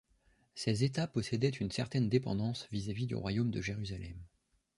Ces 0.55 0.83
états 0.83 1.05
possédaient 1.05 1.49
une 1.49 1.69
certaine 1.69 2.09
dépendance 2.09 2.67
vis-à-vis 2.71 3.05
du 3.05 3.13
royaume 3.13 3.51
de 3.51 3.61
Jérusalem. 3.61 4.17